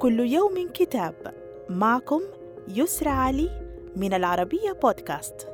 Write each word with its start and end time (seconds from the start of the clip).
كل 0.00 0.20
يوم 0.20 0.68
كتاب. 0.74 1.14
معكم 1.68 2.20
يسرى 2.68 3.10
علي 3.10 3.50
من 3.96 4.14
العربية 4.14 4.72
بودكاست. 4.82 5.48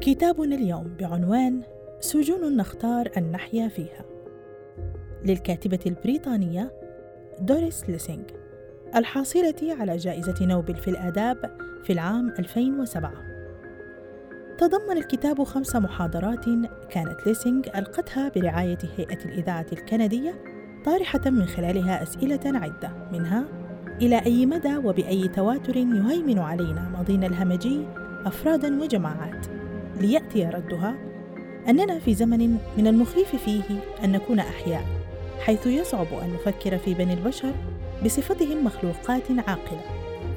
كتابنا 0.00 0.54
اليوم 0.54 0.96
بعنوان 1.00 1.62
سجون 2.00 2.56
نختار 2.56 3.10
أن 3.16 3.32
نحيا 3.32 3.68
فيها. 3.68 4.04
للكاتبة 5.24 5.78
البريطانية 5.86 6.72
دوريس 7.40 7.90
ليسينغ 7.90 8.24
الحاصلة 8.96 9.56
على 9.62 9.96
جائزة 9.96 10.46
نوبل 10.46 10.76
في 10.76 10.88
الآداب 10.88 11.56
في 11.84 11.92
العام 11.92 12.34
2007 12.38 13.12
تضمن 14.58 14.96
الكتاب 14.96 15.44
خمس 15.44 15.76
محاضرات 15.76 16.44
كانت 16.90 17.26
ليسينغ 17.26 17.62
ألقتها 17.78 18.28
برعاية 18.28 18.78
هيئة 18.96 19.24
الإذاعة 19.24 19.66
الكندية 19.72 20.57
طارحة 20.84 21.20
من 21.30 21.46
خلالها 21.46 22.02
أسئلة 22.02 22.40
عدة 22.44 22.90
منها 23.12 23.44
إلى 24.02 24.18
أي 24.26 24.46
مدى 24.46 24.76
وبأي 24.76 25.28
تواتر 25.28 25.76
يهيمن 25.76 26.38
علينا 26.38 26.90
ماضينا 26.92 27.26
الهمجي 27.26 27.80
أفرادا 28.26 28.82
وجماعات؟ 28.82 29.46
ليأتي 30.00 30.44
ردها 30.44 30.94
أننا 31.68 31.98
في 31.98 32.14
زمن 32.14 32.58
من 32.78 32.86
المخيف 32.86 33.36
فيه 33.36 33.62
أن 34.04 34.12
نكون 34.12 34.38
أحياء 34.38 34.84
حيث 35.40 35.66
يصعب 35.66 36.06
أن 36.22 36.32
نفكر 36.34 36.78
في 36.78 36.94
بني 36.94 37.12
البشر 37.14 37.52
بصفتهم 38.04 38.64
مخلوقات 38.64 39.30
عاقلة. 39.30 39.80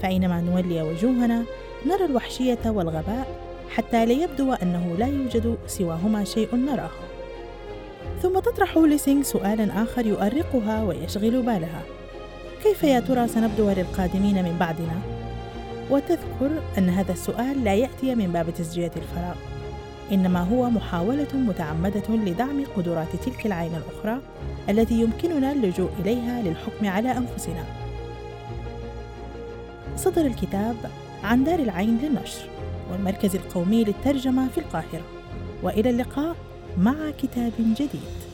فأينما 0.01 0.41
نولي 0.41 0.81
وجوهنا 0.81 1.43
نرى 1.85 2.05
الوحشية 2.05 2.59
والغباء 2.65 3.27
حتى 3.69 4.05
ليبدو 4.05 4.53
أنه 4.53 4.95
لا 4.99 5.07
يوجد 5.07 5.57
سواهما 5.67 6.23
شيء 6.23 6.55
نراه. 6.55 6.91
ثم 8.21 8.39
تطرح 8.39 8.77
ليسينغ 8.77 9.23
سؤالا 9.23 9.83
آخر 9.83 10.05
يؤرقها 10.05 10.83
ويشغل 10.83 11.41
بالها 11.41 11.81
كيف 12.63 12.83
يا 12.83 12.99
ترى 12.99 13.27
سنبدو 13.27 13.69
للقادمين 13.69 14.43
من 14.43 14.57
بعدنا؟ 14.59 15.01
وتذكر 15.89 16.61
أن 16.77 16.89
هذا 16.89 17.11
السؤال 17.11 17.63
لا 17.63 17.73
يأتي 17.73 18.15
من 18.15 18.31
باب 18.31 18.49
تسجية 18.49 18.91
الفراغ 18.97 19.35
إنما 20.11 20.39
هو 20.39 20.69
محاولة 20.69 21.27
متعمدة 21.33 22.09
لدعم 22.09 22.63
قدرات 22.77 23.15
تلك 23.25 23.45
العين 23.45 23.71
الأخرى 23.75 24.21
التي 24.69 24.93
يمكننا 24.93 25.51
اللجوء 25.51 25.89
إليها 25.99 26.41
للحكم 26.41 26.87
على 26.87 27.11
أنفسنا. 27.11 27.63
صدر 29.95 30.21
الكتاب 30.21 30.75
عن 31.23 31.43
دار 31.43 31.59
العين 31.59 31.97
للنشر 31.97 32.49
والمركز 32.91 33.35
القومي 33.35 33.83
للترجمة 33.83 34.47
في 34.47 34.57
القاهرة 34.57 35.03
وإلى 35.63 35.89
اللقاء 35.89 36.35
مع 36.77 37.11
كتاب 37.21 37.51
جديد. 37.57 38.30